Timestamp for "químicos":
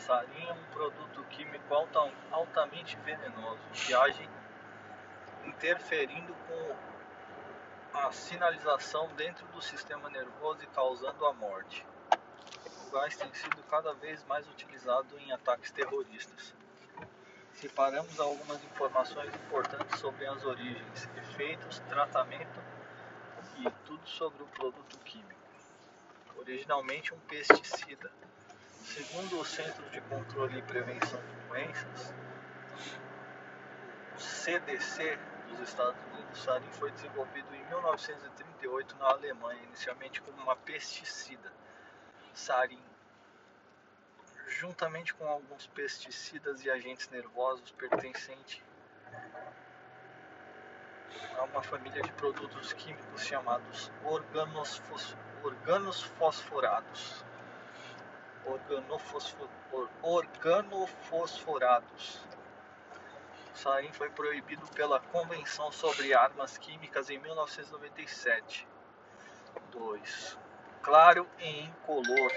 52.72-53.24